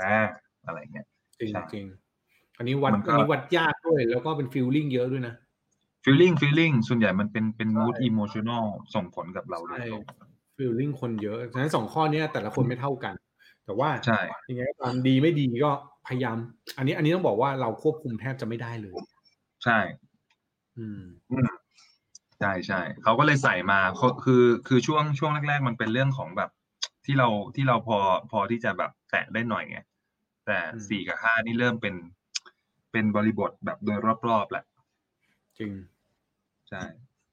[0.01, 0.19] อ่า
[0.65, 1.07] อะไรเงี้ย
[1.39, 1.85] จริงใช่จริง
[2.57, 5.33] อันนี้วัดมันก็อันนี้วัดยากด้วย แล้วก็เป็น feeling เยอะด้วยนะ
[6.03, 8.65] feeling feeling ส่วนใหญ่มันเป็นเป็น mood ใช่ emotional
[8.95, 10.03] ส่งผลกับเราโดยใช่ตรง
[10.57, 13.13] feeling คนเยอะฉะนั้นสองข้อเนี้ยแต่ละคนไม่เท่ากัน
[13.65, 15.71] แต่ว่าใช่ยังไงก็ตามดีไม่ดีก็
[16.07, 16.37] พยายาม
[16.77, 18.93] อันนี้อันนี้ต้องบอกว่าเราควบคุมแทบจะไม่ได้เลย
[19.63, 19.79] ใช่
[20.77, 21.01] อืม
[22.39, 26.49] ใช่ใช่เขาก็เลยใส่มาเขาคือคือช่วงช่วงแรก ๆ มันเป็นเรื่องของแบบ
[27.05, 27.97] ที่เราที่เราพอ
[28.31, 29.79] พอที่จะแบบแตะได้หน่อยไง
[30.45, 31.95] แต่อืมสี่กับห้านี่เริ่มเป็น
[32.91, 33.97] เป็นบริบทแบบโดย
[34.27, 34.63] รอบๆแหละ
[35.59, 35.71] จริง
[36.69, 36.81] ใช่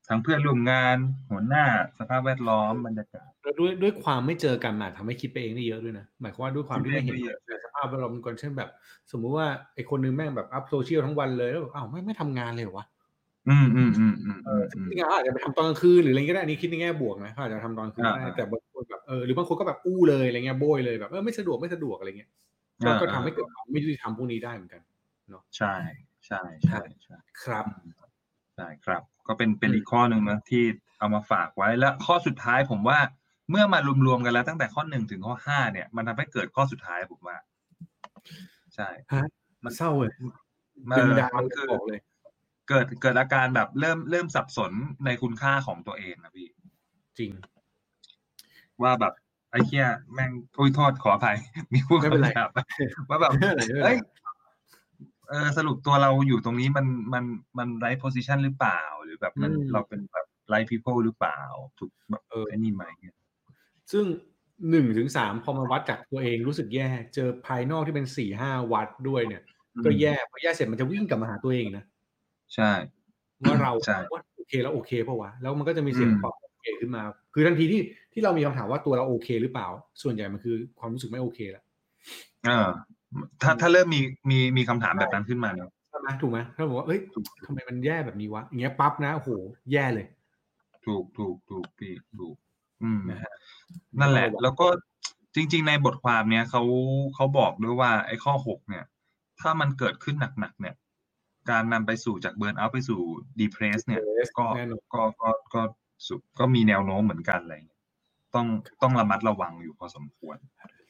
[0.09, 0.97] ทั้งเพื่อนร่วมงาน
[1.31, 1.65] หัวหน้า
[1.99, 8.71] สภาพแวดล้อมบรรยากาศแล้วด้วยด้วยความไม่เจอกันอาจทำให้คิดไปเองได้เยอะด้วยนะหมายความว่าด้วยความที่ไม่เห็นคิดไปเองได้เยอะสภาพแวดล้อมก่อนเช่นแบบ
[9.13, 12.87] สมมุติว่าไอคนนึงแม่งแบบอัพโซเชียลทั้งวันเลยแล้วแบบอ้าวไม่ไม่ทำงานเลยเหรอวะ
[13.49, 22.31] อืมอืมอืมอืมเออือมอืมจริงๆเขาอาจจะไปทำตอนกลางคืนหรืออะไรก็ได้อันนี้คิดในแง่บวกนะเขาอาจจะทำตอนกลางคืนก็ได้อ่าแต่บางคนแบบเออหรือบางคนก็แบบอู้เลยอะไรเงี้ยโบยเลยแบบเออไม่สะดวกไม่สะดวกอะไรเงี้ย
[22.85, 24.83] ก็อ่าก็ทำให้เกิดความไม่ยุติธรรมพวกนี้ได้เหมือนกัน
[25.57, 25.75] ใช่
[26.27, 27.65] ใช่ใช่ใช่ครับ
[28.57, 30.65] ใช่ครับ ก็เป็นเป็นอีกข้อหนึ่งนะที่
[30.99, 32.99] เอามาฝากไว้แล้วข้อสุดท้ายผมว่า
[33.51, 37.37] เมื่อมารวมๆกันแล้วตั้งแต่ข้อหนึ่งถึงข้อห้าเนี่ย มันทำให้เกิดข้อสุดท้ายผมว่า
[38.75, 38.89] ใช่
[39.65, 40.13] มันเศร้าเลย
[40.91, 42.01] มัเป็นนดาวมันคือบอกเลย
[42.69, 44.73] เกิดเกิดอาการแบบเริ่มเริ่มสับสน
[45.05, 46.49] ในคุณค่าของตัวเองนะพี่
[47.19, 47.33] จริง
[48.83, 49.13] ว่าแบบ
[49.51, 51.37] ไอ้เหี้ยแม่งโอ้ยโทษขออภัย
[51.73, 52.51] มีผู้ไม่เป็นไรคำถาม
[53.11, 53.33] ว่าแบบ
[53.83, 53.97] เอ้ย
[55.29, 57.25] เออสรุปตัวเราอยู่ตรงนี้มันมัน
[57.59, 61.41] มันไรโพซิชันหรือเปล่า หรือแบบมันอืม เราเป็นแบบไรพีเพิลหรือเปล่า
[61.79, 63.17] ถูกแบบเออ ไอ้นี่ไหมเนี่ย
[63.93, 64.05] ซึ่ง
[64.71, 69.43] หนึ่งถึงสามพอมาวัดจากตัวเองรู้สึกแย่ เจอภายนอกที่เป็นสี่ห้าวัดด้วยเนี่ย
[69.85, 71.85] ก็แย่พอแย่เสร็จมันจะวิ่งกลับมาหาตัวเองนะ
[72.55, 72.71] ใช่
[73.43, 77.03] ว่าเราใช่ว่าโอเคแล้วโอเคเปล่าวะแล้วมันก็จะมีเสียงอืมตอบโอเคขึ้นมา
[77.35, 77.83] คือทันทีที่
[78.13, 79.69] ที่เรามีคำถามว่าตัวเราโอเคหรือเปล่า
[80.03, 81.65] ส่วนใหญ่มันคือความรู้สึกไม่โอเคแล้ว
[82.47, 82.69] เออ
[83.43, 84.01] ถ้าถ้าเริ่มมี
[84.31, 87.01] มีมีคำถามแบบนั้นขึ้นมาเนาะใช่ไหมถูกไหมถ้าบอกว่าเอ้ย
[87.45, 89.31] ทำไมมันแย่แบบนี้วะอย่างเงี้ยปั๊บนะโอ้โห
[89.73, 90.07] แย่เลย
[90.87, 92.37] ถูกถูกถูกพี่ถูก
[92.83, 93.33] อืมนะฮะ
[94.01, 94.67] นั่นแหละ แล้วก็
[95.35, 96.63] จริง ๆ ในบทความเนี้ยเขา
[97.15, 98.85] เขาบอกด้วยว่า ไอ้ข้อหกเนี่ย
[99.41, 100.75] ถ้ามันเกิดขึ้นหนักๆเนี่ย
[101.51, 103.01] การนำไปสู่จากเบิร์นเอาไปสู่
[103.41, 104.03] ดีเพรสเนี่ย
[104.39, 105.61] ก็แน่นอนก็ก็ก็
[106.07, 107.81] สุก็มีแนวโน้มเหมือนกันอะไรเงี้ย
[108.35, 108.47] ต้อง
[108.83, 110.37] ต้องระมัดระวังอยู่พอสมควร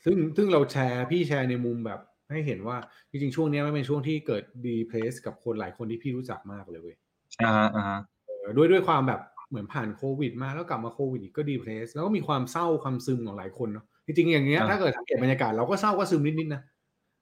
[0.04, 2.76] ซึ่งซึ่งเราแชร์พี่แชร์ในมุมแบบ ให้เห็นว่า
[3.10, 6.96] จริงๆช่วงเนี้ยมันเป็นช่วงที่เกิดดีเพรสกับคนหลายคนที่พี่รู้จักมากเลยเว้ย
[7.42, 16.62] อ่าฮะอ่าฮะเออด้วยด้วยความแบบเหมือนผ่านโควิด มาแล้วกลับมาโควิดอีกก็ดีเพรสแล้วก็มีความเศร้าความซึมของหลายคนเนาะจริงๆอย่างเงี้ยถ้าเกิดสังเกตบรรยากาศเราก็เศร้าก็ซึมนิดๆนะ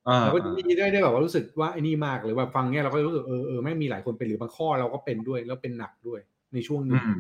[0.09, 6.21] อ่าเราก็จะได้ได้ได้แบบว่ารู้สึกว่าไอ้นี่มากหรือแบบฟังเนี้ยเราก็รู้สึกเออเออไม่งมีหลายคนเป็นหรือบางข้อเราก็เป็นด้วยแล้วเป็นหนักด้วย
[6.55, 7.15] ในช่วงหอืนี้ม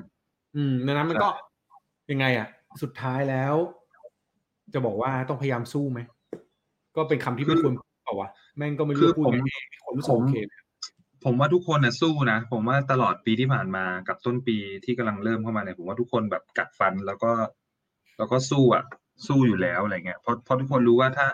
[0.57, 1.29] อืมดังนั้นมันก็
[2.11, 2.49] ยังไงอะ
[2.83, 3.55] สุดท้ายแล้ว
[4.75, 6.01] จะบอกว่าต้องพยายามสู้ไหม
[6.97, 10.63] ก็เป็นคำที่ไม่ควรพูดเปล่าวะแม่งก็ไม่รู้จะพูดยังไงให้คนรู้สึกโอเคนะ
[11.25, 17.33] ผมว่าทุกคนน่ะสู้นะ ผมว่าตลอดปีที่ผ่านมากับต้นปีที่กำลังเริ่มเข้ามาเนี่ยผมว่าทุกคนแบบกัดฟันแล้วก็
[18.19, 18.85] แล้วก็สู้อะ
[19.27, 21.29] สู้อยู่แล้วอะไรเงี้ยเพราะเพราะทุกคนรู้ว่าถ้า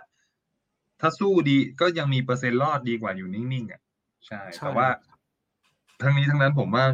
[1.00, 3.80] ถ้าสู้ดีก็ยังมีเปอร์เซ็นต์รอดดีกว่าอยู่นิ่งๆอะ
[4.26, 4.88] ใช่แต่ว่า
[6.02, 6.84] ทั้งนี้ทั้งนั้นผมว่า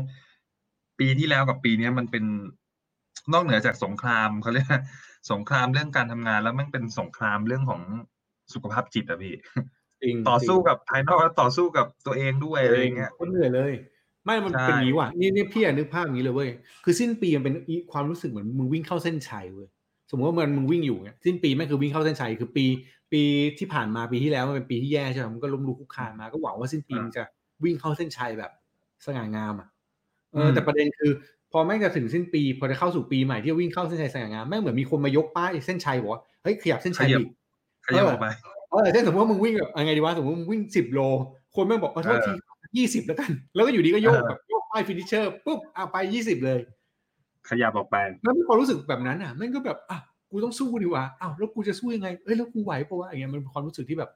[0.98, 2.24] ปีที่แล้วกับปีเนี้ยมันเป็น
[3.32, 4.80] นอกเหนือจากสงครามเขาเรียกว่า
[5.32, 7.82] สงครามเรื่องการทำงานแล้วมันเป็นสงครามเรื่องของ
[8.52, 9.34] สุขภาพจิตอะพี่
[10.02, 13.72] จริงต่อสู้จริงกับภายนอกแล้วต่อสู้กับตัวเองด้วยอะไรเงี้ยคนเหนื่อยเลย
[14.24, 16.50] ไม่มันใช่เป็นอย่างนี้ว่ะนี่นี่พี่อะนึกภาพอย่างนี้เลยเว้ย
[16.84, 19.68] คือสิ้นปีมันเป็นอีความรู้สึกเหมือนมึงวิ่งเข้าเส้นชัยเว้ย
[20.10, 22.64] สมมติว่ามันมึงวิ่งอยู่เนี่ยสิ้นปีแม่งคือวิ่งเข้าเส้นชัยคือปี
[23.12, 23.22] ปี
[23.58, 27.24] ที่ผ่านมาปีที่แล้วมันเป็นปีที่แย่ใช่ไหมมันก็ล้มลุกคลุกคลานมาก็หวังว่าสิ้นปีมึงจะ
[27.64, 28.50] วิ่งเข้าเส้นชัยแบบ
[29.06, 29.68] สง่างามอะ
[30.32, 31.12] เออแต่ประเด็นคือ
[31.52, 37.30] พอแม่งจะถึงสิ้นปี พอจะเข้าสู่ปีใหม่ที่จะวิ่งเข้าเส้นชัยสง่างามแม่งเหมือนมีคนมายกป้ายเส้นชัยบอกว่าเฮ้ยขยับเส้นชัยขยับอีก
[37.86, 38.26] ขยับออกไป
[38.70, 41.00] เออเช่นสมมติว่ามึงวิ่งแบบยังไงดีวะสมมติว่ามึงวิ่งสิบโล
[41.54, 42.32] คนแม่งบอกเออโทษที
[42.76, 46.58] ยี่สิบแล้วกัน แล้วก็อยู่ดีก็โยกเออแบบโยกป้าย finisher ปุ๊บเอาไปยี่สิบเลย
[47.48, 49.98] ขยับออกไปแล้วมีความรู้สึกแบบนั้นอะแม่งก็แบบอะ
[50.30, 54.10] กูต้องสู้ดีกว่าอ้าวแล้วกูจะสู้ยังไงเอ้ยแล้วกูไหวปะวะอย่างเงี้ยมันเป็นความรู้สึกที่แบบ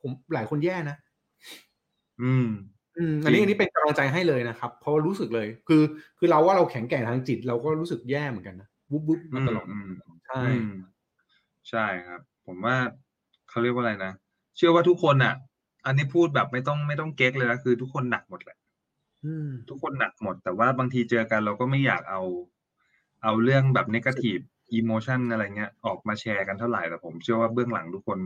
[0.00, 0.96] ผมหลายคนแย่นะ
[2.22, 2.48] อืม
[2.98, 5.82] อืมอันนี้อันนี้เป็นกำลังใจให้เลยนะครับเพราะว่ารู้สึกเลย คือ
[6.18, 9.90] คือเราว่าเราแข็งแกร่งทางจิต เราก็รู้สึกแย่เหมือนกันนะวุบวุบอืมามตลอดอืม
[10.26, 10.74] ใช่อืม
[11.70, 12.76] ใช่ครับ ผมว่า
[13.48, 14.12] เขาเรียกว่าอะไรนะ
[14.56, 15.34] เชื่อว่าทุกคนอะ
[15.86, 18.58] อันนี้พูดแบบไม่ต้องไม่ต้องเก๊กเลยนะคือทุกคนหนักหมดแหละ
[19.24, 22.22] อืมทุกคนหนักหมด แต่ว่าบางทีเจอกันเราก็ไม่อยากเอา
[23.22, 24.38] เอาเรื่องแบบนกาทีฟ
[24.72, 28.18] อีโมชันอะไรเงี้ย ออกมาแชร์กันเท่าไหร่แต่ผมเชื่อว่าเบื้องหลังทุกคน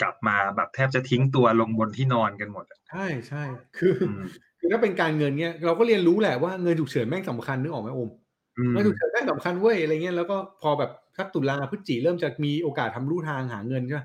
[0.00, 3.42] กลับมาแบบแทบจะทิ้งตัวลงบนที่นอนกันหมดอะใช่ใช่
[3.78, 4.22] คือออืม
[4.60, 8.10] คือถ้าเป็นการเงินเนี้ยเราก็เรียนรู้แหละว่าเงินฉุกเฉินแม่งสำคัญนึกออกไหมโอม
[8.58, 14.02] อืมเงินฉุกเฉินแม่งสำคัญเว้ยอะไรเงี้ยแล้วก็พอแบบสักตุลาพฤศจิเริ่มจะมีโอกาสทำลู่ทางหาเงินใช่ไหม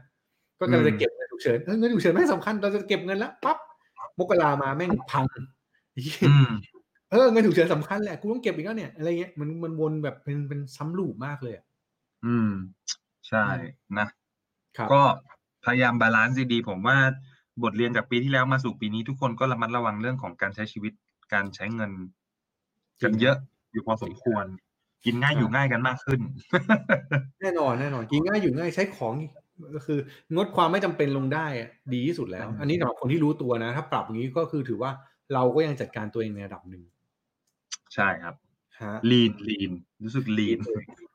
[0.60, 3.58] ก็กำลังจะเก็บเงินฉุกเฉินเออเงินฉุกเฉินแม่งสำคัญเราจะเก็บเงินแล้วปั๊บ
[4.20, 5.26] มกรามาแม่งพัง
[6.30, 6.52] อืม
[7.12, 11.66] เออเงินฉุกเฉินสำคัญแหละกูต้องเก็บอีกแล้วเนี่ยอะไรเงี้ยมันมันวนแบบเป็นเป็นซ้ำลูปมากเลยอะ
[12.26, 12.52] อืม
[13.28, 13.46] ใช่
[13.98, 14.08] นะ
[14.78, 15.02] ครับก็
[15.66, 16.98] พยายามบาลานซ์ดีๆผมว่า
[17.64, 20.94] บทเรียนจากปีที่แล้วมาสู่ปีนี้ทุกคนก็ระมัดระวังเรื่องของการใช้ชีวิต
[21.34, 21.92] การใช้เงิน
[23.04, 23.38] กันเยอะ
[23.74, 24.46] อยู่พอสมควร
[25.06, 26.20] กินง่ายอยู่ง่ายกันมากขึ้น
[27.42, 29.14] แน่นอนแน่นอน กินง่ายอยู่ง่ายใช้ของ
[29.76, 30.00] ก็คือ
[30.36, 34.92] งดความไม่จำเป็นลงได้อะดีที่สุดแล้วอืมอันนี้สำหรับคนที่รู้ตัวนะ ถ้าปรับอย่างนี้ก็คือถือว่า
[35.34, 36.84] เราก็ยังจัดการตัวเองในระดับหนึ่ง
[37.96, 38.36] ใช่ครับ
[38.82, 39.72] ฮะ lean lean
[40.04, 40.60] รู้สึก lean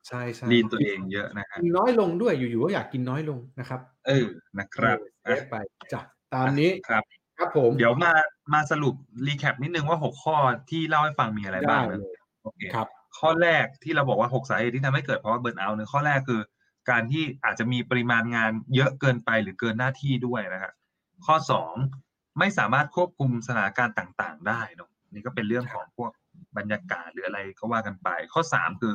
[0.09, 4.27] ใช่ใช่ lean ตัวเองเยอะนะฮะกินน้อยลงด้วยอยู่ๆก็อยากกินน้อยลงนะครับ เออ
[4.59, 5.57] นะครับเออ save ไป
[5.93, 6.01] จ้ะ
[6.35, 7.05] ตามนี้ครับ
[7.39, 8.13] ครับผม เดี๋ยวมา
[8.55, 8.95] มาสรุป
[9.27, 10.37] recap นิดนึงว่าหกข้อ
[10.71, 16.41] ที่เล่าให้ฟังมีอะไรได้บ้างเลยนะ โอเคครับ ข้อแรกที่เราบอกว่าหกสาเหตุที่ทำให้เกิดภาวะ burnout เนี่ยข้อแรกคือ
[16.91, 20.73] การที่อาจจะมีปริมาณงานเยอะเกินไปหรือเกินหน้าที่ด้วยนะครับ
[21.27, 21.75] ข้อสอง
[22.39, 26.11] ไม่สามารถควบคุมสถานการณ์ต่าง ๆ ได้เนอะนี่ก็เป็นเรื่องของพวก
[26.57, 28.95] บรรยากาศหรืออะไรก็ว่ากันไป ข้อสามคือ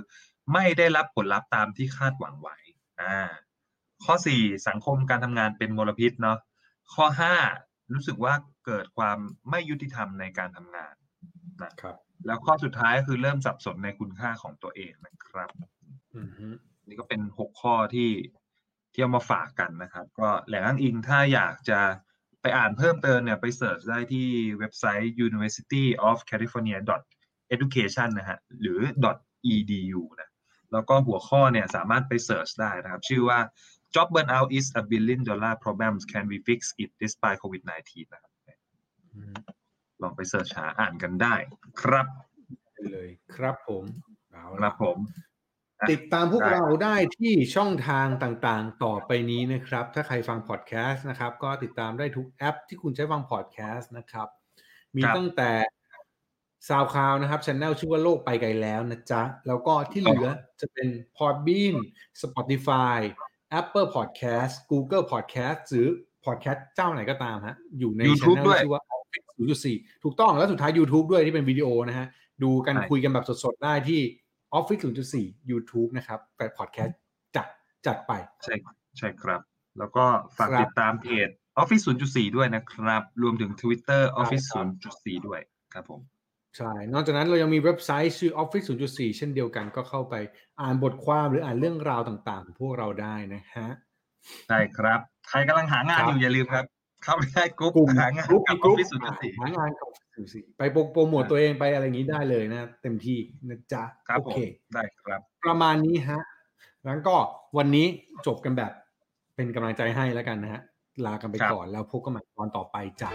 [0.53, 2.57] ไม่ได้รับผลลัพธ์ตามที่คาดหวังไว้
[3.01, 3.17] อ่า
[4.05, 6.37] ข้อสี่สังคมการทำงานเป็นมลพิษเนาะ
[6.93, 7.35] ข้อห้า
[7.93, 8.33] รู้สึกว่า
[8.65, 9.17] เกิดความ
[9.49, 10.93] ไม่ยุติธรรมในการทำงาน
[11.63, 11.95] นะครับ
[12.25, 15.49] แล้วข้อสุดท้ายก็คือเริ่มสับสนในคุณค่าของตัวเองนะครับ
[16.17, 16.47] อือฮึ
[16.87, 18.11] นี่ก็เป็นหกข้อที่
[18.93, 21.79] ที่เอามาฝากกันนะครับ ก็แหล่งอ้างอิงถ้าอยากจะ
[22.41, 24.27] ไปอ่านเพิ่มเติมเนี่ยไปเสิร์ชได้ที่
[24.59, 26.79] เว็บไซต์ University of California
[27.55, 28.79] education นะฮะหรือ
[29.53, 30.29] edu นะ
[30.73, 33.39] แล้วก็หัวข้อเนี่ยสามารถไปเสิร์ชได้นะครับ ชื่อว่า
[33.95, 38.33] job burnout is a billion dollar problem can we fix it despite COVID-19 นะครับ
[39.15, 39.35] อืม
[40.03, 41.35] ลองไปเสิร์ชหาอ่านกันได้
[41.81, 42.07] ครับ
[42.73, 43.83] ได้เลยครับผม
[44.31, 44.97] เอาคละรับผม
[45.91, 54.27] ติดตามพวกได้เราได้ที่ช่องทางต่างๆ ต่อไปนี้นะครับ ถ้าใครฟังพอดแคสต์นะครับ ก็ติดตามได้ทุกแอปที่คุณใช้ฟังพอดแคสต์นะครับ
[54.95, 55.51] มีครับตั้งแต่
[56.67, 60.27] ซาวคลาวนะครับช anel ชื่อว่าโลกไปไกลแล้วนะจ๊ะ แล้วก็ที่เหลือ
[60.61, 60.87] จะเป็น
[61.17, 61.75] Podbean
[62.21, 62.99] Spotify
[63.59, 65.89] Apple Podcast Google Podcast หรือ
[66.25, 68.59] Podcast เจ้าไหนก็ตามฮะ อยู่ใน YouTube channel ด้วย
[69.13, 72.07] ชื่อว่า Office 0.4ถูกต้องแล้วสุดท้าย YouTube ด้วยที่เป็นวิดีโอนะฮะ
[72.43, 74.01] ดูกันใช่คุยกันแบบสดๆ ได้ที่
[74.57, 74.81] Office
[75.15, 76.97] 0.4 YouTube นะครับแฟนพอดแคสต์
[77.35, 77.47] จัด
[77.85, 78.11] จัดไป
[78.43, 78.55] ใช่
[78.97, 79.41] ใช่ครับ
[79.79, 80.05] แล้วก็
[80.37, 81.29] ฝากครับติดตามเพจ
[81.61, 84.67] Office 0.4 ด้วยนะครับ รวมถึง Twitter Office ครับ
[85.05, 85.39] 0.4 ด้วย
[85.73, 86.01] ครับผม
[86.57, 90.15] ใช่ นอกจากนั้นเรายังมีเว็บไซต์ชื่อ Office 0.4 เช่นเดียวกันก็เข้าไป
[90.61, 93.69] อ่านบทความหรืออ่านเรื่องราวต่างๆ ของพวกเราได้นะฮะ
[94.47, 94.99] ใช่ครับ
[95.29, 96.65] ใครกำลังหางานครับอยู่อย่าลืมครับ
[97.03, 99.89] เข้าไปได้กรุ๊ปกลุ่มหางานกลุ่มกับกลุ่ม Office อะ0.4หางานกับ
[100.27, 103.17] 0.4ไปโปรโปรโมทตัวเองไปอะไรอย่างนี้ได้เลยนะ เต็มที่
[103.49, 104.39] นะจ๊ะครับโอผมเค
[104.73, 106.21] ได้ครับ ประมาณนี้ฮะ
[106.83, 107.15] แล้วก็
[107.57, 107.87] วันนี้
[108.27, 108.71] จบกันแบบ
[109.35, 110.61] เป็นกำลังใจให้แล้วกันนะฮะ
[111.05, 113.09] ลากันไปครับก่อนแล้วพบกันใหม่ตอนต่อไปจ้ะ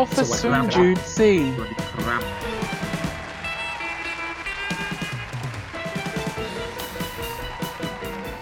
[0.00, 1.20] Office So what- Soon Jude C.
[1.56, 2.22] สวัสดีครับ